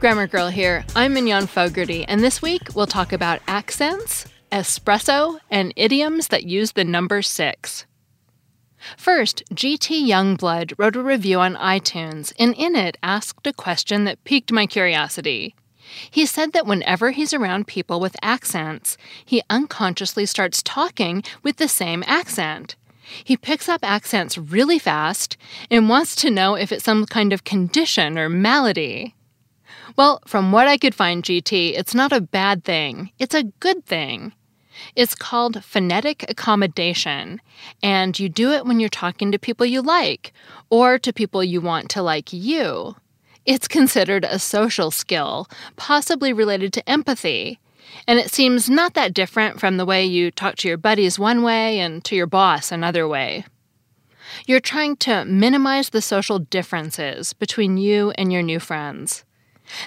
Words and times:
Grammar 0.00 0.28
Girl 0.28 0.48
here. 0.48 0.84
I'm 0.94 1.14
Mignon 1.14 1.48
Fogarty, 1.48 2.04
and 2.04 2.22
this 2.22 2.40
week 2.40 2.68
we'll 2.72 2.86
talk 2.86 3.12
about 3.12 3.42
accents, 3.48 4.26
espresso, 4.52 5.40
and 5.50 5.72
idioms 5.74 6.28
that 6.28 6.44
use 6.44 6.70
the 6.70 6.84
number 6.84 7.20
six. 7.20 7.84
First, 8.96 9.42
GT 9.52 10.06
Youngblood 10.06 10.74
wrote 10.78 10.94
a 10.94 11.02
review 11.02 11.40
on 11.40 11.56
iTunes, 11.56 12.32
and 12.38 12.54
in 12.54 12.76
it 12.76 12.96
asked 13.02 13.44
a 13.44 13.52
question 13.52 14.04
that 14.04 14.22
piqued 14.22 14.52
my 14.52 14.66
curiosity. 14.66 15.56
He 16.08 16.26
said 16.26 16.52
that 16.52 16.66
whenever 16.66 17.10
he's 17.10 17.34
around 17.34 17.66
people 17.66 17.98
with 17.98 18.14
accents, 18.22 18.96
he 19.24 19.42
unconsciously 19.50 20.26
starts 20.26 20.62
talking 20.62 21.24
with 21.42 21.56
the 21.56 21.66
same 21.66 22.04
accent. 22.06 22.76
He 23.24 23.36
picks 23.36 23.68
up 23.68 23.80
accents 23.82 24.38
really 24.38 24.78
fast 24.78 25.36
and 25.72 25.88
wants 25.88 26.14
to 26.16 26.30
know 26.30 26.54
if 26.54 26.70
it's 26.70 26.84
some 26.84 27.04
kind 27.04 27.32
of 27.32 27.42
condition 27.42 28.16
or 28.16 28.28
malady. 28.28 29.16
Well, 29.98 30.22
from 30.28 30.52
what 30.52 30.68
I 30.68 30.78
could 30.78 30.94
find, 30.94 31.24
GT, 31.24 31.76
it's 31.76 31.92
not 31.92 32.12
a 32.12 32.20
bad 32.20 32.62
thing, 32.62 33.10
it's 33.18 33.34
a 33.34 33.50
good 33.58 33.84
thing. 33.84 34.32
It's 34.94 35.16
called 35.16 35.64
phonetic 35.64 36.24
accommodation, 36.30 37.40
and 37.82 38.16
you 38.16 38.28
do 38.28 38.52
it 38.52 38.64
when 38.64 38.78
you're 38.78 38.88
talking 38.88 39.32
to 39.32 39.40
people 39.40 39.66
you 39.66 39.82
like 39.82 40.32
or 40.70 41.00
to 41.00 41.12
people 41.12 41.42
you 41.42 41.60
want 41.60 41.90
to 41.90 42.02
like 42.02 42.32
you. 42.32 42.94
It's 43.44 43.66
considered 43.78 44.24
a 44.24 44.38
social 44.38 44.92
skill, 44.92 45.48
possibly 45.74 46.32
related 46.32 46.72
to 46.74 46.88
empathy, 46.88 47.58
and 48.06 48.20
it 48.20 48.30
seems 48.30 48.70
not 48.70 48.94
that 48.94 49.12
different 49.12 49.58
from 49.58 49.78
the 49.78 49.84
way 49.84 50.04
you 50.04 50.30
talk 50.30 50.54
to 50.58 50.68
your 50.68 50.76
buddies 50.76 51.18
one 51.18 51.42
way 51.42 51.80
and 51.80 52.04
to 52.04 52.14
your 52.14 52.28
boss 52.28 52.70
another 52.70 53.08
way. 53.08 53.46
You're 54.46 54.60
trying 54.60 54.94
to 54.98 55.24
minimize 55.24 55.90
the 55.90 56.02
social 56.02 56.38
differences 56.38 57.32
between 57.32 57.78
you 57.78 58.12
and 58.12 58.32
your 58.32 58.42
new 58.42 58.60
friends. 58.60 59.24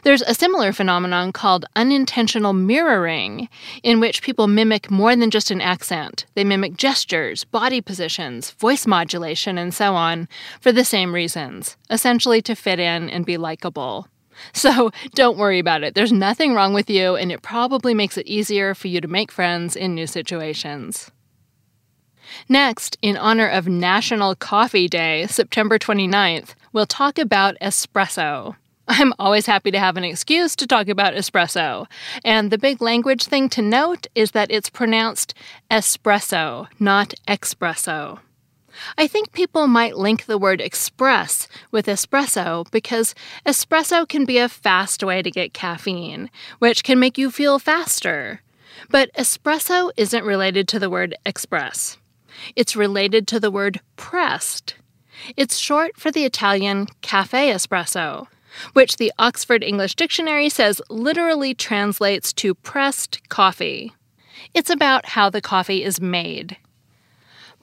There's 0.03 0.21
a 0.21 0.33
similar 0.33 0.71
phenomenon 0.73 1.31
called 1.31 1.65
unintentional 1.75 2.53
mirroring, 2.53 3.49
in 3.83 3.99
which 3.99 4.21
people 4.21 4.47
mimic 4.47 4.91
more 4.91 5.15
than 5.15 5.31
just 5.31 5.51
an 5.51 5.61
accent. 5.61 6.25
They 6.35 6.43
mimic 6.43 6.77
gestures, 6.77 7.43
body 7.43 7.81
positions, 7.81 8.51
voice 8.51 8.85
modulation, 8.87 9.57
and 9.57 9.73
so 9.73 9.95
on 9.95 10.27
for 10.59 10.71
the 10.71 10.85
same 10.85 11.13
reasons, 11.13 11.77
essentially 11.89 12.41
to 12.43 12.55
fit 12.55 12.79
in 12.79 13.09
and 13.09 13.25
be 13.25 13.37
likable. 13.37 14.07
So 14.53 14.91
don't 15.15 15.37
worry 15.37 15.59
about 15.59 15.83
it. 15.83 15.95
There's 15.95 16.13
nothing 16.13 16.53
wrong 16.53 16.73
with 16.73 16.89
you, 16.89 17.15
and 17.15 17.31
it 17.31 17.41
probably 17.41 17.93
makes 17.93 18.17
it 18.17 18.27
easier 18.27 18.73
for 18.73 18.87
you 18.87 19.01
to 19.01 19.07
make 19.07 19.31
friends 19.31 19.75
in 19.75 19.95
new 19.95 20.07
situations. 20.07 21.11
Next, 22.47 22.97
in 23.01 23.17
honor 23.17 23.47
of 23.47 23.67
National 23.67 24.35
Coffee 24.35 24.87
Day, 24.87 25.27
September 25.27 25.77
29th, 25.77 26.55
we'll 26.71 26.85
talk 26.85 27.17
about 27.17 27.57
espresso. 27.61 28.55
I'm 28.93 29.13
always 29.17 29.45
happy 29.45 29.71
to 29.71 29.79
have 29.79 29.95
an 29.95 30.03
excuse 30.03 30.53
to 30.57 30.67
talk 30.67 30.89
about 30.89 31.13
espresso. 31.13 31.87
And 32.25 32.51
the 32.51 32.57
big 32.57 32.81
language 32.81 33.23
thing 33.23 33.47
to 33.51 33.61
note 33.61 34.07
is 34.15 34.31
that 34.31 34.51
it's 34.51 34.69
pronounced 34.69 35.33
espresso, 35.71 36.67
not 36.77 37.13
espresso. 37.25 38.19
I 38.97 39.07
think 39.07 39.31
people 39.31 39.67
might 39.67 39.95
link 39.95 40.25
the 40.25 40.37
word 40.37 40.59
express 40.59 41.47
with 41.71 41.85
espresso 41.85 42.69
because 42.69 43.15
espresso 43.45 44.05
can 44.05 44.25
be 44.25 44.37
a 44.39 44.49
fast 44.49 45.05
way 45.05 45.21
to 45.21 45.31
get 45.31 45.53
caffeine, 45.53 46.29
which 46.59 46.83
can 46.83 46.99
make 46.99 47.17
you 47.17 47.31
feel 47.31 47.59
faster. 47.59 48.41
But 48.89 49.09
espresso 49.13 49.91
isn't 49.95 50.25
related 50.25 50.67
to 50.67 50.79
the 50.79 50.89
word 50.89 51.15
express. 51.25 51.97
It's 52.57 52.75
related 52.75 53.25
to 53.29 53.39
the 53.39 53.51
word 53.51 53.79
pressed. 53.95 54.75
It's 55.37 55.57
short 55.57 55.95
for 55.95 56.11
the 56.11 56.25
Italian 56.25 56.87
cafe 57.01 57.53
espresso, 57.53 58.27
which 58.73 58.97
the 58.97 59.11
Oxford 59.17 59.63
English 59.63 59.95
Dictionary 59.95 60.49
says 60.49 60.81
literally 60.89 61.53
translates 61.53 62.33
to 62.33 62.53
pressed 62.55 63.27
coffee. 63.29 63.93
It's 64.53 64.69
about 64.69 65.07
how 65.07 65.29
the 65.29 65.41
coffee 65.41 65.83
is 65.83 66.01
made. 66.01 66.57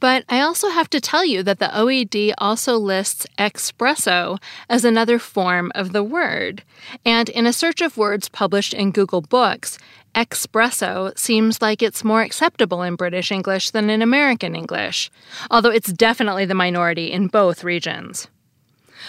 But 0.00 0.24
I 0.28 0.40
also 0.40 0.68
have 0.68 0.88
to 0.90 1.00
tell 1.00 1.24
you 1.24 1.42
that 1.42 1.58
the 1.58 1.70
OED 1.74 2.32
also 2.38 2.76
lists 2.76 3.26
espresso 3.36 4.40
as 4.68 4.84
another 4.84 5.18
form 5.18 5.72
of 5.74 5.92
the 5.92 6.04
word. 6.04 6.62
And 7.04 7.28
in 7.28 7.46
a 7.46 7.52
search 7.52 7.80
of 7.80 7.96
words 7.96 8.28
published 8.28 8.74
in 8.74 8.92
Google 8.92 9.22
Books, 9.22 9.78
espresso 10.14 11.16
seems 11.18 11.60
like 11.60 11.82
it's 11.82 12.04
more 12.04 12.22
acceptable 12.22 12.82
in 12.82 12.94
British 12.94 13.32
English 13.32 13.70
than 13.70 13.90
in 13.90 14.02
American 14.02 14.54
English, 14.54 15.10
although 15.50 15.70
it's 15.70 15.92
definitely 15.92 16.44
the 16.44 16.54
minority 16.54 17.10
in 17.10 17.26
both 17.26 17.64
regions. 17.64 18.28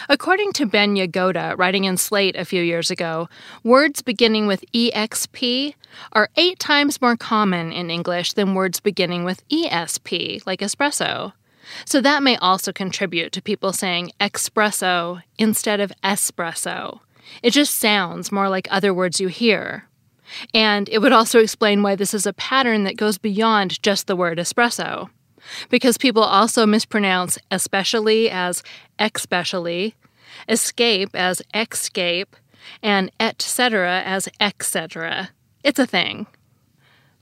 According 0.08 0.54
to 0.54 0.66
Ben 0.66 0.96
Yagoda, 0.96 1.56
writing 1.58 1.86
in 1.86 1.98
Slate 1.98 2.36
a 2.36 2.46
few 2.46 2.62
years 2.62 2.92
ago, 2.92 3.30
words 3.64 4.02
beginning 4.02 4.48
with 4.48 4.64
EXP 4.74 5.74
are 6.12 6.30
eight 6.36 6.60
times 6.60 7.02
more 7.02 7.16
common 7.16 7.72
in 7.72 7.90
English 7.90 8.34
than 8.34 8.54
words 8.54 8.80
beginning 8.80 9.24
with 9.24 9.48
ESP, 9.50 10.46
like 10.46 10.60
espresso. 10.60 11.34
So 11.86 12.02
that 12.02 12.24
may 12.24 12.38
also 12.38 12.72
contribute 12.72 13.32
to 13.34 13.42
people 13.42 13.74
saying 13.74 14.12
espresso 14.20 15.22
instead 15.38 15.80
of 15.80 15.94
espresso. 16.04 17.00
It 17.44 17.52
just 17.52 17.76
sounds 17.76 18.32
more 18.32 18.50
like 18.50 18.68
other 18.72 18.94
words 18.94 19.20
you 19.20 19.28
hear. 19.28 19.86
And 20.54 20.90
it 20.90 21.00
would 21.00 21.12
also 21.12 21.40
explain 21.40 21.82
why 21.82 21.96
this 21.96 22.14
is 22.14 22.26
a 22.26 22.34
pattern 22.34 22.84
that 22.84 22.98
goes 22.98 23.18
beyond 23.18 23.82
just 23.82 24.08
the 24.08 24.16
word 24.16 24.38
espresso 24.38 25.10
because 25.70 25.98
people 25.98 26.24
also 26.24 26.66
mispronounce 26.66 27.38
especially 27.52 28.30
as 28.30 28.64
especially, 28.98 29.96
escape 30.48 31.10
as 31.14 31.42
escape, 31.54 32.36
and 32.84 33.12
etc. 33.20 34.02
as 34.06 34.28
etc. 34.40 35.30
It's 35.64 35.80
a 35.80 35.88
thing. 35.88 36.28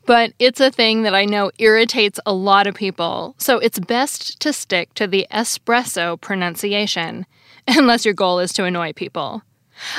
But 0.05 0.31
it's 0.39 0.61
a 0.61 0.71
thing 0.71 1.03
that 1.03 1.13
I 1.13 1.25
know 1.25 1.51
irritates 1.59 2.19
a 2.25 2.33
lot 2.33 2.65
of 2.65 2.75
people, 2.75 3.35
so 3.37 3.57
it's 3.59 3.77
best 3.77 4.39
to 4.39 4.53
stick 4.53 4.93
to 4.93 5.05
the 5.05 5.27
espresso 5.31 6.19
pronunciation, 6.19 7.25
unless 7.67 8.05
your 8.05 8.13
goal 8.13 8.39
is 8.39 8.53
to 8.53 8.63
annoy 8.63 8.93
people. 8.93 9.43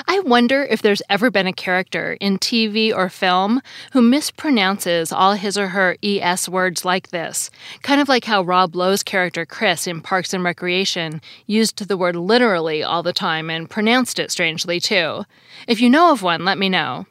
I 0.06 0.20
wonder 0.20 0.64
if 0.64 0.82
there's 0.82 1.02
ever 1.08 1.30
been 1.30 1.46
a 1.46 1.52
character 1.52 2.16
in 2.20 2.38
TV 2.38 2.94
or 2.94 3.08
film 3.08 3.60
who 3.92 4.00
mispronounces 4.00 5.12
all 5.12 5.34
his 5.34 5.58
or 5.58 5.68
her 5.68 5.96
ES 6.02 6.48
words 6.48 6.84
like 6.84 7.08
this, 7.08 7.50
kind 7.82 8.00
of 8.00 8.08
like 8.08 8.24
how 8.24 8.42
Rob 8.42 8.74
Lowe's 8.74 9.02
character 9.02 9.44
Chris 9.44 9.86
in 9.86 10.00
Parks 10.00 10.32
and 10.32 10.44
Recreation 10.44 11.20
used 11.46 11.86
the 11.86 11.96
word 11.96 12.16
literally 12.16 12.82
all 12.82 13.02
the 13.02 13.12
time 13.12 13.50
and 13.50 13.70
pronounced 13.70 14.18
it 14.18 14.30
strangely 14.30 14.80
too. 14.80 15.24
If 15.66 15.80
you 15.80 15.90
know 15.90 16.12
of 16.12 16.22
one, 16.22 16.44
let 16.44 16.58
me 16.58 16.68
know. 16.68 17.06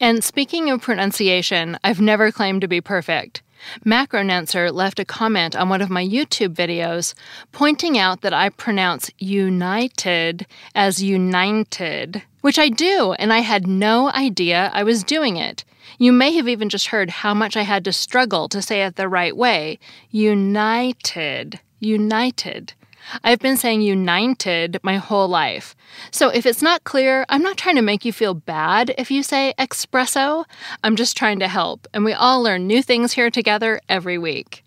And 0.00 0.24
speaking 0.24 0.70
of 0.70 0.80
pronunciation, 0.80 1.78
I've 1.84 2.00
never 2.00 2.32
claimed 2.32 2.62
to 2.62 2.68
be 2.68 2.80
perfect. 2.80 3.42
Macronenser 3.84 4.72
left 4.72 4.98
a 4.98 5.04
comment 5.04 5.56
on 5.56 5.68
one 5.68 5.80
of 5.80 5.90
my 5.90 6.04
YouTube 6.04 6.54
videos 6.54 7.14
pointing 7.52 7.98
out 7.98 8.20
that 8.20 8.34
I 8.34 8.48
pronounce 8.48 9.10
united 9.18 10.46
as 10.74 11.02
united, 11.02 12.22
which 12.40 12.58
I 12.58 12.68
do, 12.68 13.12
and 13.18 13.32
I 13.32 13.40
had 13.40 13.66
no 13.66 14.10
idea 14.10 14.70
I 14.72 14.82
was 14.82 15.04
doing 15.04 15.36
it. 15.36 15.64
You 15.98 16.12
may 16.12 16.32
have 16.32 16.48
even 16.48 16.68
just 16.68 16.88
heard 16.88 17.10
how 17.10 17.34
much 17.34 17.56
I 17.56 17.62
had 17.62 17.84
to 17.84 17.92
struggle 17.92 18.48
to 18.48 18.62
say 18.62 18.82
it 18.82 18.96
the 18.96 19.08
right 19.08 19.36
way. 19.36 19.78
United. 20.10 21.60
United. 21.80 22.74
I've 23.22 23.38
been 23.38 23.56
saying 23.56 23.82
united 23.82 24.78
my 24.82 24.96
whole 24.96 25.28
life. 25.28 25.74
So 26.10 26.28
if 26.28 26.46
it's 26.46 26.62
not 26.62 26.84
clear, 26.84 27.24
I'm 27.28 27.42
not 27.42 27.56
trying 27.56 27.76
to 27.76 27.82
make 27.82 28.04
you 28.04 28.12
feel 28.12 28.34
bad 28.34 28.94
if 28.98 29.10
you 29.10 29.22
say 29.22 29.54
espresso. 29.58 30.44
I'm 30.82 30.96
just 30.96 31.16
trying 31.16 31.40
to 31.40 31.48
help, 31.48 31.86
and 31.94 32.04
we 32.04 32.12
all 32.12 32.42
learn 32.42 32.66
new 32.66 32.82
things 32.82 33.12
here 33.12 33.30
together 33.30 33.80
every 33.88 34.18
week. 34.18 34.64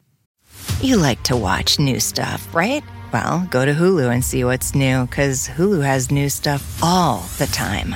You 0.81 0.98
like 0.98 1.24
to 1.24 1.36
watch 1.36 1.80
new 1.80 2.00
stuff, 2.00 2.54
right? 2.54 2.84
Well, 3.12 3.48
go 3.50 3.66
to 3.66 3.74
Hulu 3.74 4.12
and 4.12 4.24
see 4.24 4.44
what's 4.44 4.75
new, 4.75 5.06
because 5.06 5.48
Hulu 5.48 5.83
has 5.83 6.12
new 6.12 6.30
stuff 6.30 6.80
all 6.83 7.25
the 7.38 7.48
time. 7.48 7.95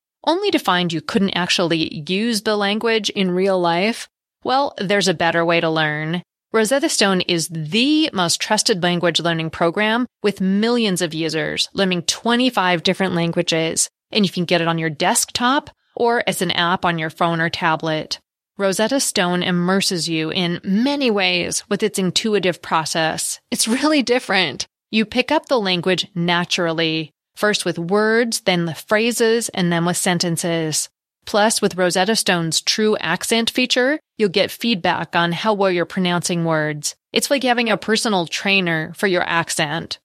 Only 0.25 0.51
to 0.51 0.59
find 0.59 0.91
you 0.91 1.01
couldn't 1.01 1.35
actually 1.35 2.03
use 2.09 2.41
the 2.41 2.55
language 2.55 3.09
in 3.09 3.31
real 3.31 3.59
life? 3.59 4.07
Well, 4.43 4.73
there's 4.77 5.07
a 5.07 5.13
better 5.13 5.45
way 5.45 5.59
to 5.61 5.69
learn. 5.69 6.23
Rosetta 6.53 6.89
Stone 6.89 7.21
is 7.21 7.47
the 7.47 8.09
most 8.11 8.41
trusted 8.41 8.83
language 8.83 9.19
learning 9.19 9.51
program 9.51 10.05
with 10.21 10.41
millions 10.41 11.01
of 11.01 11.13
users 11.13 11.69
learning 11.73 12.03
25 12.03 12.83
different 12.83 13.13
languages, 13.13 13.89
and 14.11 14.25
you 14.25 14.31
can 14.31 14.45
get 14.45 14.61
it 14.61 14.67
on 14.67 14.77
your 14.77 14.89
desktop 14.89 15.69
or 15.95 16.23
as 16.27 16.41
an 16.41 16.51
app 16.51 16.83
on 16.83 16.99
your 16.99 17.09
phone 17.09 17.39
or 17.39 17.49
tablet. 17.49 18.19
Rosetta 18.57 18.99
Stone 18.99 19.43
immerses 19.43 20.09
you 20.09 20.29
in 20.29 20.59
many 20.63 21.09
ways 21.09 21.63
with 21.69 21.81
its 21.83 21.97
intuitive 21.97 22.61
process. 22.61 23.39
It's 23.49 23.67
really 23.67 24.03
different. 24.03 24.67
You 24.89 25.05
pick 25.05 25.31
up 25.31 25.45
the 25.45 25.59
language 25.59 26.07
naturally 26.13 27.11
First 27.35 27.65
with 27.65 27.79
words, 27.79 28.41
then 28.41 28.65
the 28.65 28.75
phrases, 28.75 29.49
and 29.49 29.71
then 29.71 29.85
with 29.85 29.97
sentences. 29.97 30.89
Plus, 31.25 31.61
with 31.61 31.75
Rosetta 31.75 32.15
Stone's 32.15 32.61
true 32.61 32.97
accent 32.97 33.49
feature, 33.49 33.99
you'll 34.17 34.29
get 34.29 34.51
feedback 34.51 35.15
on 35.15 35.31
how 35.31 35.53
well 35.53 35.71
you're 35.71 35.85
pronouncing 35.85 36.45
words. 36.45 36.95
It's 37.13 37.29
like 37.29 37.43
having 37.43 37.69
a 37.69 37.77
personal 37.77 38.25
trainer 38.25 38.93
for 38.95 39.07
your 39.07 39.23
accent. 39.23 39.99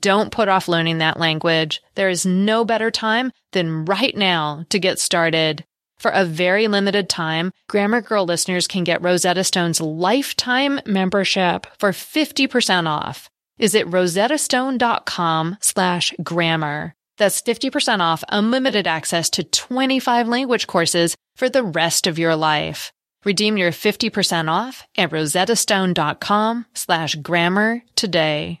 Don't 0.00 0.32
put 0.32 0.48
off 0.48 0.68
learning 0.68 0.98
that 0.98 1.20
language. 1.20 1.82
There 1.94 2.08
is 2.08 2.24
no 2.24 2.64
better 2.64 2.90
time 2.90 3.32
than 3.52 3.84
right 3.84 4.16
now 4.16 4.64
to 4.70 4.78
get 4.78 4.98
started. 4.98 5.64
For 5.98 6.10
a 6.10 6.24
very 6.24 6.68
limited 6.68 7.08
time, 7.08 7.52
Grammar 7.68 8.00
Girl 8.00 8.24
listeners 8.24 8.66
can 8.66 8.84
get 8.84 9.02
Rosetta 9.02 9.44
Stone's 9.44 9.80
lifetime 9.80 10.80
membership 10.86 11.66
for 11.78 11.92
50% 11.92 12.88
off. 12.88 13.30
Is 13.58 13.74
it 13.74 13.86
rosettastone.com 13.86 15.58
slash 15.60 16.14
grammar. 16.22 16.94
That's 17.18 17.40
50% 17.42 18.00
off 18.00 18.24
unlimited 18.28 18.86
access 18.86 19.30
to 19.30 19.44
25 19.44 20.28
language 20.28 20.66
courses 20.66 21.14
for 21.36 21.48
the 21.48 21.62
rest 21.62 22.06
of 22.06 22.18
your 22.18 22.34
life. 22.34 22.90
Redeem 23.24 23.56
your 23.56 23.70
50% 23.70 24.50
off 24.50 24.86
at 24.98 25.10
rosettastone.com 25.10 26.66
slash 26.74 27.14
grammar 27.16 27.82
today. 27.94 28.60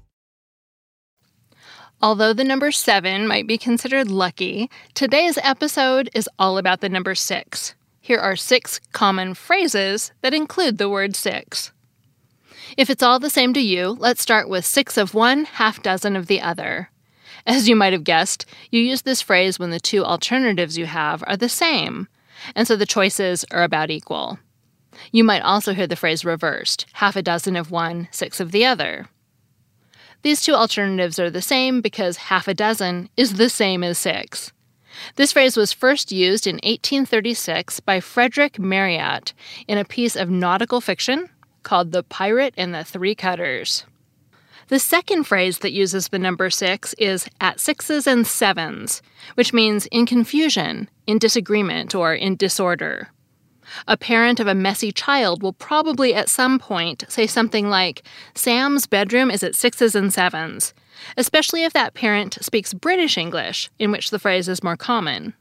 Although 2.03 2.33
the 2.33 2.43
number 2.43 2.71
seven 2.71 3.27
might 3.27 3.45
be 3.45 3.59
considered 3.59 4.09
lucky, 4.09 4.71
today's 4.95 5.37
episode 5.43 6.09
is 6.15 6.27
all 6.39 6.57
about 6.57 6.81
the 6.81 6.89
number 6.89 7.13
six. 7.13 7.75
Here 7.99 8.17
are 8.17 8.35
six 8.35 8.79
common 8.91 9.35
phrases 9.35 10.11
that 10.21 10.33
include 10.33 10.79
the 10.79 10.89
word 10.89 11.15
six. 11.15 11.71
If 12.75 12.89
it's 12.89 13.03
all 13.03 13.19
the 13.19 13.29
same 13.29 13.53
to 13.53 13.59
you, 13.59 13.89
let's 13.99 14.21
start 14.21 14.49
with 14.49 14.65
six 14.65 14.97
of 14.97 15.13
one, 15.13 15.45
half 15.45 15.83
dozen 15.83 16.15
of 16.15 16.25
the 16.25 16.41
other. 16.41 16.89
As 17.45 17.69
you 17.69 17.75
might 17.75 17.93
have 17.93 18.03
guessed, 18.03 18.47
you 18.71 18.81
use 18.81 19.03
this 19.03 19.21
phrase 19.21 19.59
when 19.59 19.69
the 19.69 19.79
two 19.79 20.03
alternatives 20.03 20.79
you 20.79 20.87
have 20.87 21.23
are 21.27 21.37
the 21.37 21.49
same, 21.49 22.07
and 22.55 22.67
so 22.67 22.75
the 22.75 22.87
choices 22.87 23.45
are 23.51 23.61
about 23.61 23.91
equal. 23.91 24.39
You 25.11 25.23
might 25.23 25.43
also 25.43 25.73
hear 25.73 25.85
the 25.85 25.95
phrase 25.95 26.25
reversed 26.25 26.87
half 26.93 27.15
a 27.15 27.21
dozen 27.21 27.55
of 27.55 27.69
one, 27.69 28.07
six 28.09 28.39
of 28.39 28.51
the 28.51 28.65
other. 28.65 29.07
These 30.23 30.41
two 30.41 30.53
alternatives 30.53 31.19
are 31.19 31.29
the 31.29 31.41
same 31.41 31.81
because 31.81 32.17
half 32.17 32.47
a 32.47 32.53
dozen 32.53 33.09
is 33.17 33.35
the 33.35 33.49
same 33.49 33.83
as 33.83 33.97
six. 33.97 34.51
This 35.15 35.31
phrase 35.31 35.57
was 35.57 35.73
first 35.73 36.11
used 36.11 36.45
in 36.45 36.55
1836 36.55 37.79
by 37.79 37.99
Frederick 37.99 38.59
Marryat 38.59 39.33
in 39.67 39.77
a 39.77 39.85
piece 39.85 40.15
of 40.15 40.29
nautical 40.29 40.81
fiction 40.81 41.29
called 41.63 41.91
The 41.91 42.03
Pirate 42.03 42.53
and 42.57 42.73
the 42.73 42.83
Three 42.83 43.15
Cutters. 43.15 43.85
The 44.67 44.79
second 44.79 45.25
phrase 45.25 45.59
that 45.59 45.73
uses 45.73 46.07
the 46.07 46.19
number 46.19 46.49
six 46.49 46.93
is 46.93 47.27
at 47.41 47.59
sixes 47.59 48.07
and 48.07 48.25
sevens, 48.25 49.01
which 49.35 49.53
means 49.53 49.85
in 49.87 50.05
confusion, 50.05 50.89
in 51.07 51.17
disagreement, 51.17 51.93
or 51.93 52.13
in 52.13 52.35
disorder. 52.35 53.09
A 53.87 53.97
parent 53.97 54.39
of 54.39 54.47
a 54.47 54.55
messy 54.55 54.91
child 54.91 55.41
will 55.41 55.53
probably 55.53 56.13
at 56.13 56.29
some 56.29 56.59
point 56.59 57.05
say 57.07 57.27
something 57.27 57.69
like, 57.69 58.03
Sam's 58.33 58.87
bedroom 58.87 59.31
is 59.31 59.43
at 59.43 59.55
sixes 59.55 59.95
and 59.95 60.13
sevens, 60.13 60.73
especially 61.17 61.63
if 61.63 61.73
that 61.73 61.93
parent 61.93 62.37
speaks 62.41 62.73
British 62.73 63.17
English, 63.17 63.69
in 63.79 63.91
which 63.91 64.09
the 64.09 64.19
phrase 64.19 64.47
is 64.47 64.63
more 64.63 64.77
common. 64.77 65.33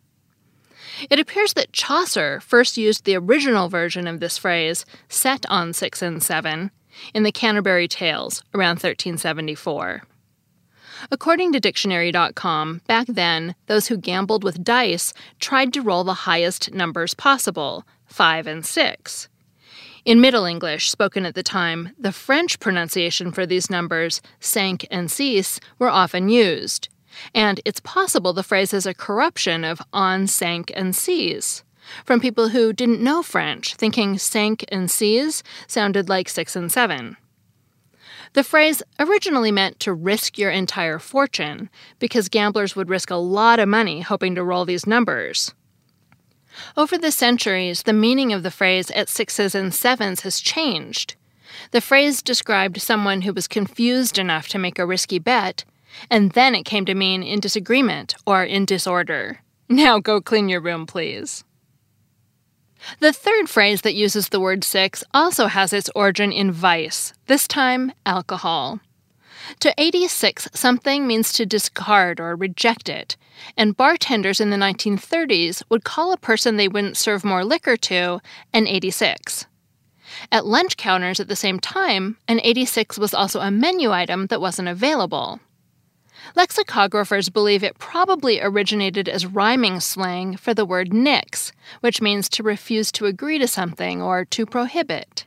It 1.09 1.19
appears 1.19 1.55
that 1.55 1.73
Chaucer 1.73 2.41
first 2.41 2.77
used 2.77 3.05
the 3.05 3.17
original 3.17 3.69
version 3.69 4.07
of 4.07 4.21
this 4.21 4.37
phrase, 4.37 4.85
set 5.09 5.47
on 5.49 5.73
six 5.73 6.03
and 6.03 6.23
seven, 6.23 6.71
in 7.15 7.23
the 7.23 7.33
Canterbury 7.33 7.89
Tales 7.89 8.43
around 8.55 8.77
1374. 8.77 10.03
According 11.11 11.53
to 11.53 11.61
Dictionary.com, 11.61 12.83
back 12.87 13.07
then, 13.07 13.55
those 13.67 13.87
who 13.87 13.97
gambled 13.97 14.45
with 14.45 14.63
dice 14.63 15.15
tried 15.39 15.73
to 15.73 15.81
roll 15.81 16.05
the 16.05 16.13
highest 16.13 16.75
numbers 16.75 17.15
possible, 17.15 17.87
5 18.11 18.47
and 18.47 18.67
6. 18.67 19.29
In 20.05 20.21
Middle 20.21 20.45
English, 20.45 20.91
spoken 20.91 21.27
at 21.27 21.35
the 21.35 21.43
time, 21.43 21.91
the 21.99 22.13
French 22.13 22.59
pronunciation 22.59 23.33
for 23.33 23.45
these 23.45 23.69
numbers, 23.69 24.23
cinq 24.39 24.87
and 24.91 25.11
six, 25.11 25.61
were 25.79 25.91
often 25.91 26.29
used. 26.29 26.89
And 27.35 27.61
it's 27.65 27.81
possible 27.81 28.33
the 28.33 28.43
phrase 28.43 28.73
is 28.73 28.87
a 28.87 28.95
corruption 28.95 29.63
of 29.63 29.83
on, 29.93 30.27
cinq, 30.27 30.73
and 30.75 30.97
six 30.97 31.65
from 32.05 32.21
people 32.21 32.49
who 32.49 32.73
didn't 32.73 33.03
know 33.03 33.23
French, 33.23 33.75
thinking 33.75 34.19
cinq 34.19 34.65
and 34.69 34.91
six 34.91 35.43
sounded 35.67 36.09
like 36.09 36.29
six 36.29 36.57
and 36.57 36.71
seven. 36.71 37.17
The 38.33 38.45
phrase 38.45 38.83
originally 38.99 39.51
meant 39.51 39.81
to 39.81 39.93
risk 39.93 40.39
your 40.39 40.51
entire 40.51 40.99
fortune, 41.01 41.69
because 41.99 42.29
gamblers 42.29 42.77
would 42.77 42.89
risk 42.89 43.11
a 43.11 43.17
lot 43.17 43.59
of 43.59 43.69
money 43.69 44.01
hoping 44.03 44.37
to 44.37 44.45
roll 44.45 44.65
these 44.65 44.87
numbers. 44.87 45.53
Over 46.77 46.99
the 46.99 47.13
centuries, 47.13 47.85
the 47.85 47.93
meaning 47.93 48.33
of 48.33 48.43
the 48.43 48.51
phrase 48.51 48.91
at 48.91 49.09
sixes 49.09 49.55
and 49.55 49.73
sevens 49.73 50.21
has 50.23 50.41
changed. 50.41 51.15
The 51.71 51.81
phrase 51.81 52.23
described 52.23 52.81
someone 52.81 53.23
who 53.23 53.33
was 53.33 53.49
confused 53.49 54.19
enough 54.19 54.49
to 54.49 54.59
make 54.59 54.79
a 54.79 54.87
risky 54.87 55.19
bet, 55.19 55.65
and 56.11 56.33
then 56.33 56.55
it 56.55 56.65
came 56.65 56.85
to 56.87 56.95
mean 56.95 57.23
in 57.23 57.41
disagreement 57.41 58.15
or 58.27 58.45
in 58.45 58.65
disorder. 58.65 59.41
Now 59.69 59.99
go 59.99 60.21
clean 60.21 60.49
your 60.49 60.61
room, 60.61 60.87
please. 60.87 61.45
The 62.99 63.13
third 63.13 63.49
phrase 63.49 63.83
that 63.83 63.95
uses 63.95 64.29
the 64.29 64.41
word 64.41 64.65
six 64.65 65.05
also 65.13 65.47
has 65.47 65.73
its 65.73 65.91
origin 65.95 66.33
in 66.33 66.51
vice, 66.51 67.13
this 67.27 67.47
time 67.47 67.93
alcohol. 68.07 68.81
To 69.59 69.75
86 69.77 70.49
something 70.55 71.07
means 71.07 71.33
to 71.33 71.45
discard 71.45 72.21
or 72.21 72.37
reject 72.37 72.89
it, 72.89 73.17
and 73.57 73.77
bartenders 73.77 74.41
in 74.41 74.51
the 74.51 74.57
1930s 74.57 75.63
would 75.69 75.85
call 75.85 76.13
a 76.13 76.17
person 76.17 76.57
they 76.57 76.69
wouldn't 76.69 76.97
serve 76.97 77.25
more 77.25 77.45
liquor 77.45 77.77
to 77.77 78.21
an 78.53 78.67
86. 78.67 79.47
At 80.33 80.47
lunch 80.47 80.77
counters 80.77 81.21
at 81.21 81.29
the 81.29 81.37
same 81.37 81.61
time, 81.61 82.17
an 82.29 82.41
86 82.43 82.99
was 82.99 83.15
also 83.15 83.41
a 83.41 83.51
menu 83.51 83.93
item 83.93 84.27
that 84.27 84.41
wasn't 84.41 84.69
available. 84.69 85.41
Lexicographers 86.37 87.33
believe 87.33 87.65
it 87.65 87.79
probably 87.79 88.41
originated 88.41 89.09
as 89.09 89.27
rhyming 89.27 89.81
slang 89.81 90.37
for 90.37 90.55
the 90.55 90.65
word 90.65 90.93
nix, 90.93 91.53
which 91.81 92.03
means 92.03 92.29
to 92.29 92.43
refuse 92.43 92.93
to 92.93 93.07
agree 93.07 93.39
to 93.39 93.49
something 93.49 94.03
or 94.03 94.25
to 94.25 94.47
prohibit. 94.47 95.27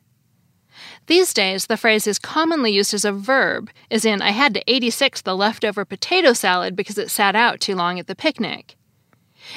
These 1.08 1.34
days, 1.34 1.66
the 1.66 1.78
phrase 1.78 2.08
is 2.08 2.20
commonly 2.20 2.72
used 2.72 2.94
as 2.94 3.06
a 3.06 3.12
verb, 3.12 3.70
as 3.92 4.06
in, 4.06 4.22
I 4.22 4.32
had 4.32 4.54
to 4.54 4.64
86 4.68 5.22
the 5.22 5.36
leftover 5.36 5.86
potato 5.86 6.34
salad 6.34 6.76
because 6.76 6.98
it 6.98 7.12
sat 7.12 7.36
out 7.36 7.60
too 7.60 7.76
long 7.76 8.00
at 8.00 8.08
the 8.08 8.16
picnic. 8.16 8.76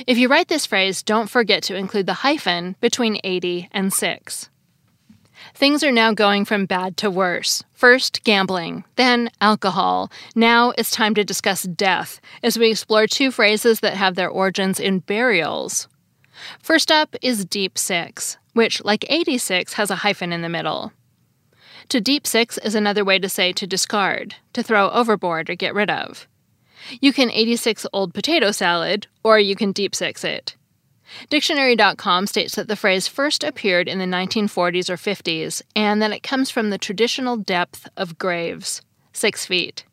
If 0.06 0.18
you 0.18 0.28
write 0.28 0.48
this 0.48 0.66
phrase, 0.66 1.02
don't 1.02 1.30
forget 1.30 1.62
to 1.64 1.76
include 1.76 2.06
the 2.06 2.14
hyphen 2.14 2.76
between 2.80 3.20
80 3.22 3.68
and 3.72 3.92
6. 3.92 4.50
Things 5.54 5.84
are 5.84 5.92
now 5.92 6.12
going 6.12 6.44
from 6.44 6.66
bad 6.66 6.96
to 6.98 7.10
worse. 7.10 7.62
First, 7.72 8.24
gambling, 8.24 8.84
then, 8.96 9.30
alcohol. 9.40 10.10
Now 10.34 10.72
it's 10.76 10.90
time 10.90 11.14
to 11.14 11.24
discuss 11.24 11.62
death 11.62 12.20
as 12.42 12.58
we 12.58 12.70
explore 12.70 13.06
two 13.06 13.30
phrases 13.30 13.80
that 13.80 13.94
have 13.94 14.14
their 14.14 14.28
origins 14.28 14.80
in 14.80 15.00
burials. 15.00 15.88
First 16.60 16.90
up 16.90 17.16
is 17.22 17.44
deep 17.44 17.78
six, 17.78 18.38
which, 18.52 18.84
like 18.84 19.06
86, 19.08 19.74
has 19.74 19.90
a 19.90 19.96
hyphen 19.96 20.32
in 20.32 20.42
the 20.42 20.48
middle. 20.48 20.92
To 21.90 22.00
deep 22.00 22.26
six 22.26 22.58
is 22.58 22.74
another 22.74 23.04
way 23.04 23.18
to 23.20 23.28
say 23.28 23.52
to 23.52 23.66
discard, 23.66 24.34
to 24.54 24.62
throw 24.62 24.90
overboard 24.90 25.48
or 25.48 25.54
get 25.54 25.74
rid 25.74 25.90
of. 25.90 26.26
You 27.00 27.12
can 27.12 27.30
86 27.30 27.86
old 27.92 28.12
potato 28.12 28.50
salad, 28.50 29.06
or 29.22 29.38
you 29.38 29.54
can 29.54 29.72
deep 29.72 29.94
six 29.94 30.24
it. 30.24 30.56
Dictionary.com 31.30 32.26
states 32.26 32.56
that 32.56 32.66
the 32.66 32.74
phrase 32.74 33.06
first 33.06 33.44
appeared 33.44 33.88
in 33.88 33.98
the 33.98 34.04
1940s 34.04 34.90
or 34.90 34.96
50s, 34.96 35.62
and 35.76 36.02
that 36.02 36.12
it 36.12 36.24
comes 36.24 36.50
from 36.50 36.70
the 36.70 36.78
traditional 36.78 37.36
depth 37.36 37.88
of 37.96 38.18
graves, 38.18 38.82
six 39.12 39.46
feet. 39.46 39.84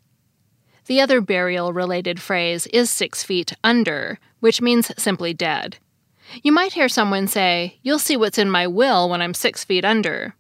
The 0.88 1.00
other 1.00 1.22
burial 1.22 1.74
related 1.74 2.20
phrase 2.20 2.66
is 2.68 2.90
six 2.90 3.24
feet 3.24 3.54
under, 3.64 4.20
which 4.40 4.62
means 4.62 4.92
simply 4.98 5.34
dead. 5.34 5.78
You 6.42 6.52
might 6.52 6.74
hear 6.74 6.90
someone 6.90 7.28
say, 7.28 7.80
You'll 7.84 8.00
see 8.00 8.18
what's 8.18 8.40
in 8.40 8.50
my 8.50 8.66
will 8.66 9.08
when 9.10 9.22
I'm 9.22 9.36
six 9.36 9.64
feet 9.64 9.86
under. 9.86 10.36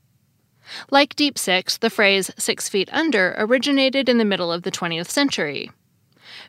Like 0.90 1.16
Deep 1.16 1.38
Six, 1.38 1.78
the 1.78 1.90
phrase 1.90 2.32
six 2.38 2.70
feet 2.70 2.90
under 2.92 3.36
originated 3.38 4.10
in 4.10 4.18
the 4.18 4.26
middle 4.26 4.52
of 4.52 4.64
the 4.64 4.72
20th 4.72 5.10
century. 5.10 5.72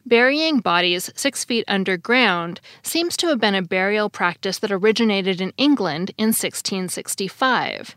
Burying 0.06 0.61
bodies 0.61 1.11
six 1.14 1.44
feet 1.44 1.64
underground 1.66 2.61
seems 2.83 3.16
to 3.16 3.28
have 3.28 3.40
been 3.40 3.54
a 3.54 3.62
burial 3.62 4.11
practice 4.11 4.59
that 4.59 4.73
originated 4.73 5.40
in 5.40 5.52
England 5.56 6.11
in 6.18 6.28
1665. 6.28 7.97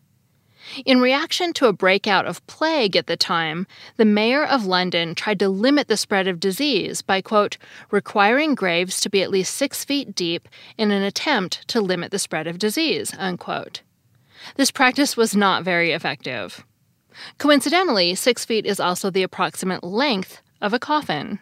In 0.85 0.99
reaction 0.99 1.53
to 1.53 1.67
a 1.67 1.73
breakout 1.73 2.25
of 2.25 2.45
plague 2.47 2.95
at 2.97 3.07
the 3.07 3.15
time, 3.15 3.67
the 3.95 4.05
mayor 4.05 4.43
of 4.43 4.65
London 4.65 5.15
tried 5.15 5.39
to 5.39 5.49
limit 5.49 5.87
the 5.87 5.97
spread 5.97 6.27
of 6.27 6.39
disease 6.39 7.01
by, 7.01 7.21
quote, 7.21 7.57
requiring 7.89 8.53
graves 8.53 8.99
to 9.01 9.09
be 9.09 9.23
at 9.23 9.31
least 9.31 9.55
six 9.55 9.85
feet 9.85 10.13
deep 10.13 10.49
in 10.77 10.91
an 10.91 11.03
attempt 11.03 11.65
to 11.69 11.79
limit 11.79 12.11
the 12.11 12.19
spread 12.19 12.47
of 12.47 12.59
disease, 12.59 13.13
unquote. 13.17 13.81
This 14.55 14.71
practice 14.71 15.17
was 15.17 15.35
not 15.35 15.63
very 15.63 15.91
effective. 15.91 16.65
Coincidentally, 17.37 18.15
six 18.15 18.45
feet 18.45 18.65
is 18.65 18.79
also 18.79 19.09
the 19.09 19.23
approximate 19.23 19.83
length 19.83 20.41
of 20.61 20.73
a 20.73 20.79
coffin. 20.79 21.39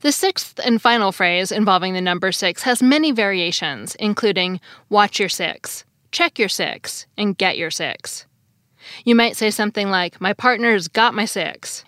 The 0.00 0.12
sixth 0.12 0.60
and 0.64 0.80
final 0.80 1.12
phrase 1.12 1.50
involving 1.52 1.94
the 1.94 2.00
number 2.00 2.32
six 2.32 2.62
has 2.62 2.82
many 2.82 3.10
variations, 3.10 3.94
including 3.96 4.60
watch 4.88 5.18
your 5.18 5.28
six, 5.28 5.84
check 6.12 6.38
your 6.38 6.48
six, 6.48 7.06
and 7.16 7.36
get 7.36 7.58
your 7.58 7.70
six. 7.70 8.26
You 9.04 9.14
might 9.14 9.36
say 9.36 9.50
something 9.50 9.90
like, 9.90 10.20
My 10.20 10.32
partner's 10.32 10.88
got 10.88 11.14
my 11.14 11.24
six. 11.24 11.84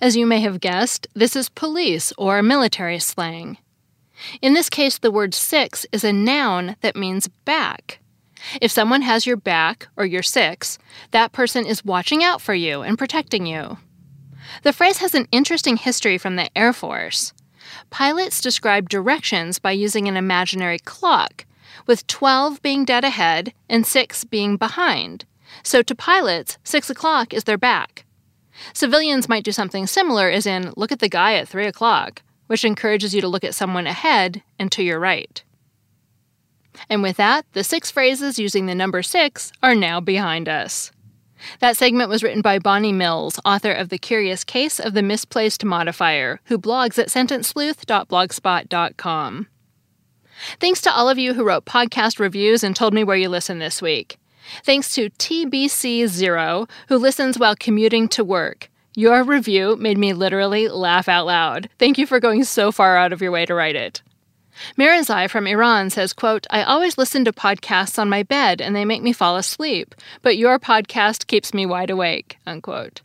As 0.00 0.16
you 0.16 0.26
may 0.26 0.40
have 0.40 0.60
guessed, 0.60 1.06
this 1.14 1.36
is 1.36 1.48
police 1.48 2.12
or 2.16 2.42
military 2.42 2.98
slang. 2.98 3.58
In 4.40 4.54
this 4.54 4.70
case, 4.70 4.98
the 4.98 5.10
word 5.10 5.34
six 5.34 5.84
is 5.92 6.04
a 6.04 6.12
noun 6.12 6.76
that 6.80 6.96
means 6.96 7.28
back. 7.28 7.98
If 8.60 8.70
someone 8.70 9.02
has 9.02 9.26
your 9.26 9.36
back 9.36 9.88
or 9.96 10.04
your 10.04 10.22
six, 10.22 10.78
that 11.10 11.32
person 11.32 11.66
is 11.66 11.84
watching 11.84 12.22
out 12.22 12.40
for 12.40 12.54
you 12.54 12.82
and 12.82 12.98
protecting 12.98 13.46
you. 13.46 13.78
The 14.62 14.72
phrase 14.72 14.98
has 14.98 15.14
an 15.14 15.28
interesting 15.32 15.76
history 15.76 16.18
from 16.18 16.36
the 16.36 16.50
Air 16.56 16.72
Force. 16.72 17.32
Pilots 17.90 18.40
describe 18.40 18.88
directions 18.88 19.58
by 19.58 19.72
using 19.72 20.08
an 20.08 20.16
imaginary 20.16 20.78
clock, 20.78 21.46
with 21.86 22.06
12 22.06 22.60
being 22.62 22.84
dead 22.84 23.04
ahead 23.04 23.52
and 23.68 23.86
6 23.86 24.24
being 24.24 24.56
behind. 24.56 25.24
So 25.62 25.82
to 25.82 25.94
pilots, 25.94 26.58
6 26.64 26.90
o'clock 26.90 27.32
is 27.32 27.44
their 27.44 27.58
back. 27.58 28.04
Civilians 28.74 29.28
might 29.28 29.44
do 29.44 29.52
something 29.52 29.86
similar, 29.86 30.28
as 30.28 30.46
in, 30.46 30.72
look 30.76 30.92
at 30.92 30.98
the 30.98 31.08
guy 31.08 31.34
at 31.34 31.48
3 31.48 31.66
o'clock, 31.66 32.22
which 32.46 32.64
encourages 32.64 33.14
you 33.14 33.20
to 33.20 33.28
look 33.28 33.44
at 33.44 33.54
someone 33.54 33.86
ahead 33.86 34.42
and 34.58 34.70
to 34.72 34.82
your 34.82 34.98
right. 34.98 35.42
And 36.88 37.02
with 37.02 37.16
that, 37.16 37.44
the 37.52 37.64
six 37.64 37.90
phrases 37.90 38.38
using 38.38 38.66
the 38.66 38.74
number 38.74 39.02
6 39.02 39.52
are 39.62 39.74
now 39.74 40.00
behind 40.00 40.48
us. 40.48 40.90
That 41.58 41.76
segment 41.76 42.08
was 42.08 42.22
written 42.22 42.40
by 42.40 42.58
Bonnie 42.58 42.92
Mills, 42.92 43.38
author 43.44 43.72
of 43.72 43.88
The 43.88 43.98
Curious 43.98 44.44
Case 44.44 44.78
of 44.78 44.94
the 44.94 45.02
Misplaced 45.02 45.64
Modifier, 45.64 46.40
who 46.44 46.58
blogs 46.58 46.98
at 46.98 47.08
sentencesleuth.blogspot.com. 47.08 49.46
Thanks 50.60 50.80
to 50.80 50.92
all 50.92 51.08
of 51.08 51.18
you 51.18 51.34
who 51.34 51.44
wrote 51.44 51.64
podcast 51.64 52.18
reviews 52.18 52.64
and 52.64 52.74
told 52.74 52.94
me 52.94 53.04
where 53.04 53.16
you 53.16 53.28
listen 53.28 53.58
this 53.58 53.82
week. 53.82 54.18
Thanks 54.64 54.94
to 54.94 55.10
TBC0, 55.10 56.68
who 56.88 56.96
listens 56.96 57.38
while 57.38 57.56
commuting 57.56 58.08
to 58.08 58.24
work. 58.24 58.68
Your 58.94 59.22
review 59.22 59.76
made 59.76 59.98
me 59.98 60.12
literally 60.12 60.68
laugh 60.68 61.08
out 61.08 61.26
loud. 61.26 61.68
Thank 61.78 61.96
you 61.96 62.06
for 62.06 62.20
going 62.20 62.44
so 62.44 62.72
far 62.72 62.96
out 62.96 63.12
of 63.12 63.22
your 63.22 63.30
way 63.30 63.46
to 63.46 63.54
write 63.54 63.76
it. 63.76 64.02
Mirazai 64.78 65.28
from 65.28 65.46
Iran 65.46 65.90
says, 65.90 66.12
quote, 66.12 66.46
I 66.50 66.62
always 66.62 66.98
listen 66.98 67.24
to 67.24 67.32
podcasts 67.32 67.98
on 67.98 68.08
my 68.08 68.22
bed 68.22 68.60
and 68.60 68.74
they 68.74 68.84
make 68.84 69.02
me 69.02 69.12
fall 69.12 69.36
asleep, 69.36 69.94
but 70.22 70.36
your 70.36 70.58
podcast 70.58 71.26
keeps 71.26 71.54
me 71.54 71.66
wide 71.66 71.90
awake, 71.90 72.38
unquote. 72.46 73.00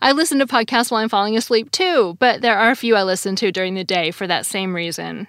I 0.00 0.12
listen 0.12 0.38
to 0.38 0.46
podcasts 0.46 0.90
while 0.90 1.02
I'm 1.02 1.08
falling 1.08 1.36
asleep 1.36 1.70
too, 1.70 2.16
but 2.18 2.40
there 2.40 2.58
are 2.58 2.70
a 2.70 2.76
few 2.76 2.96
I 2.96 3.02
listen 3.02 3.36
to 3.36 3.52
during 3.52 3.74
the 3.74 3.84
day 3.84 4.10
for 4.10 4.26
that 4.26 4.46
same 4.46 4.74
reason. 4.74 5.28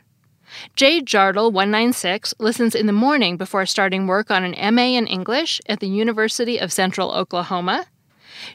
Jade 0.76 1.06
Jardel196 1.06 2.36
listens 2.40 2.76
in 2.76 2.86
the 2.86 2.94
morning 2.94 3.36
before 3.36 3.66
starting 3.66 4.08
work 4.08 4.32
on 4.32 4.44
an 4.44 4.76
MA 4.76 4.98
in 4.98 5.08
English 5.08 5.60
at 5.68 5.80
the 5.80 5.90
University 5.90 6.58
of 6.58 6.72
Central 6.72 7.12
Oklahoma. 7.12 7.88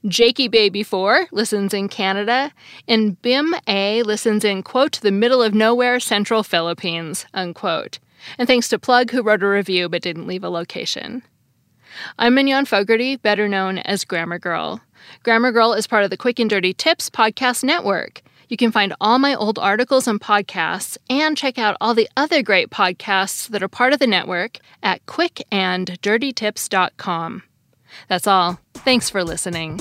Jakey 0.07 0.49
Baby 0.49 0.83
4 0.83 1.29
listens 1.33 1.75
in 1.75 1.89
Canada, 1.89 2.53
and 2.89 3.21
Bim 3.23 3.55
A 3.67 4.03
listens 4.03 4.45
in, 4.45 4.63
quote, 4.63 5.01
the 5.01 5.11
middle 5.11 5.43
of 5.43 5.55
nowhere, 5.55 5.99
central 6.01 6.43
Philippines, 6.43 7.27
unquote. 7.35 7.99
And 8.39 8.47
thanks 8.47 8.69
to 8.69 8.79
Plug, 8.79 9.11
who 9.11 9.23
wrote 9.23 9.43
a 9.43 9.49
review 9.49 9.89
but 9.89 10.03
didn't 10.03 10.27
leave 10.27 10.45
a 10.45 10.51
location. 10.51 11.23
I'm 12.19 12.35
Mignon 12.35 12.67
Fogarty, 12.67 13.17
better 13.17 13.49
known 13.49 13.79
as 13.79 14.05
Grammar 14.05 14.39
Girl. 14.39 14.83
Grammar 15.23 15.53
Girl 15.53 15.73
is 15.73 15.87
part 15.87 16.05
of 16.05 16.11
the 16.11 16.17
Quick 16.17 16.39
and 16.39 16.51
Dirty 16.51 16.75
Tips 16.75 17.11
podcast 17.11 17.65
network. 17.65 18.23
You 18.49 18.57
can 18.57 18.73
find 18.73 18.95
all 19.01 19.21
my 19.21 19.35
old 19.35 19.59
articles 19.61 20.09
and 20.09 20.21
podcasts 20.21 20.99
and 21.09 21.37
check 21.37 21.57
out 21.57 21.77
all 21.81 21.95
the 21.95 22.09
other 22.17 22.43
great 22.43 22.71
podcasts 22.71 23.47
that 23.49 23.63
are 23.63 23.69
part 23.69 23.93
of 23.93 24.01
the 24.01 24.09
network 24.09 24.59
at 24.83 25.07
quickanddirtytips.com. 25.07 27.43
That's 28.09 28.27
all. 28.27 28.61
Thanks 28.75 29.11
for 29.11 29.25
listening. 29.25 29.81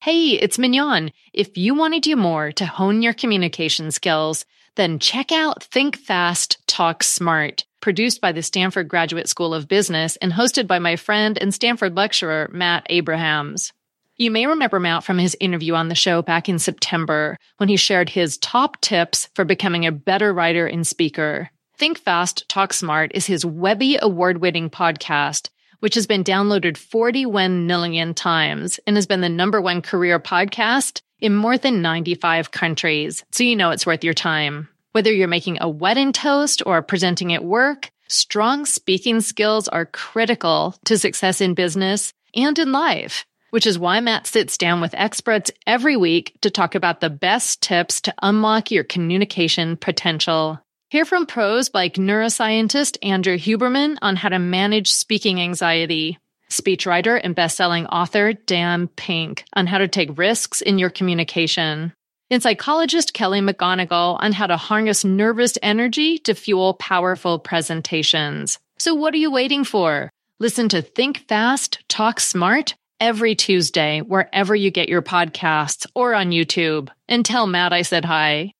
Hey, 0.00 0.30
it's 0.30 0.58
Mignon. 0.58 1.12
If 1.34 1.58
you 1.58 1.74
want 1.74 1.92
to 1.92 2.00
do 2.00 2.16
more 2.16 2.50
to 2.52 2.64
hone 2.64 3.02
your 3.02 3.12
communication 3.12 3.90
skills, 3.90 4.46
then 4.76 4.98
check 5.00 5.32
out 5.32 5.64
Think 5.64 5.98
Fast, 5.98 6.56
Talk 6.66 7.02
Smart, 7.02 7.66
produced 7.80 8.20
by 8.22 8.32
the 8.32 8.42
Stanford 8.42 8.88
Graduate 8.88 9.28
School 9.28 9.52
of 9.52 9.68
Business 9.68 10.16
and 10.16 10.32
hosted 10.32 10.66
by 10.66 10.78
my 10.78 10.96
friend 10.96 11.36
and 11.36 11.52
Stanford 11.52 11.94
lecturer, 11.94 12.48
Matt 12.50 12.86
Abrahams. 12.88 13.72
You 14.20 14.32
may 14.32 14.46
remember 14.46 14.80
Matt 14.80 15.04
from 15.04 15.18
his 15.18 15.36
interview 15.38 15.74
on 15.74 15.86
the 15.86 15.94
show 15.94 16.22
back 16.22 16.48
in 16.48 16.58
September 16.58 17.38
when 17.58 17.68
he 17.68 17.76
shared 17.76 18.08
his 18.08 18.36
top 18.38 18.80
tips 18.80 19.28
for 19.36 19.44
becoming 19.44 19.86
a 19.86 19.92
better 19.92 20.34
writer 20.34 20.66
and 20.66 20.84
speaker. 20.84 21.50
Think 21.76 21.98
Fast, 22.00 22.48
Talk 22.48 22.72
Smart 22.72 23.12
is 23.14 23.26
his 23.26 23.44
Webby 23.44 23.96
award 24.02 24.38
winning 24.38 24.70
podcast, 24.70 25.50
which 25.78 25.94
has 25.94 26.08
been 26.08 26.24
downloaded 26.24 26.76
41 26.76 27.68
million 27.68 28.12
times 28.12 28.80
and 28.88 28.96
has 28.96 29.06
been 29.06 29.20
the 29.20 29.28
number 29.28 29.60
one 29.60 29.82
career 29.82 30.18
podcast 30.18 31.00
in 31.20 31.36
more 31.36 31.56
than 31.56 31.80
95 31.80 32.50
countries. 32.50 33.24
So 33.30 33.44
you 33.44 33.54
know 33.54 33.70
it's 33.70 33.86
worth 33.86 34.02
your 34.02 34.14
time. 34.14 34.68
Whether 34.90 35.12
you're 35.12 35.28
making 35.28 35.58
a 35.60 35.68
wedding 35.68 36.12
toast 36.12 36.60
or 36.66 36.82
presenting 36.82 37.32
at 37.34 37.44
work, 37.44 37.92
strong 38.08 38.66
speaking 38.66 39.20
skills 39.20 39.68
are 39.68 39.86
critical 39.86 40.74
to 40.86 40.98
success 40.98 41.40
in 41.40 41.54
business 41.54 42.12
and 42.34 42.58
in 42.58 42.72
life, 42.72 43.24
which 43.50 43.66
is 43.66 43.78
why 43.78 44.00
Matt 44.00 44.26
sits 44.26 44.58
down 44.58 44.80
with 44.80 44.94
experts 44.94 45.50
every 45.66 45.96
week 45.96 46.34
to 46.42 46.50
talk 46.50 46.74
about 46.74 47.00
the 47.00 47.10
best 47.10 47.62
tips 47.62 48.00
to 48.02 48.14
unlock 48.22 48.70
your 48.70 48.84
communication 48.84 49.76
potential. 49.76 50.60
Hear 50.90 51.04
from 51.04 51.26
pros 51.26 51.70
like 51.74 51.94
neuroscientist 51.94 52.96
Andrew 53.02 53.36
Huberman 53.36 53.98
on 54.00 54.16
how 54.16 54.30
to 54.30 54.38
manage 54.38 54.90
speaking 54.90 55.40
anxiety, 55.40 56.18
speechwriter 56.50 57.20
and 57.22 57.36
bestselling 57.36 57.86
author 57.92 58.32
Dan 58.32 58.88
Pink 58.88 59.44
on 59.52 59.66
how 59.66 59.78
to 59.78 59.88
take 59.88 60.16
risks 60.16 60.62
in 60.62 60.78
your 60.78 60.90
communication, 60.90 61.92
and 62.30 62.42
psychologist 62.42 63.12
Kelly 63.12 63.40
McGonigal 63.40 64.18
on 64.20 64.32
how 64.32 64.46
to 64.46 64.56
harness 64.56 65.04
nervous 65.04 65.58
energy 65.62 66.18
to 66.20 66.34
fuel 66.34 66.74
powerful 66.74 67.38
presentations. 67.38 68.58
So, 68.78 68.94
what 68.94 69.12
are 69.12 69.18
you 69.18 69.30
waiting 69.30 69.64
for? 69.64 70.10
Listen 70.38 70.68
to 70.70 70.80
Think 70.80 71.26
Fast, 71.28 71.80
Talk 71.88 72.20
Smart 72.20 72.74
every 73.00 73.34
Tuesday, 73.34 74.00
wherever 74.00 74.54
you 74.54 74.70
get 74.70 74.88
your 74.88 75.02
podcasts 75.02 75.86
or 75.94 76.14
on 76.14 76.30
YouTube. 76.30 76.88
And 77.08 77.24
tell 77.24 77.46
Matt 77.46 77.72
I 77.72 77.82
said 77.82 78.04
hi. 78.04 78.52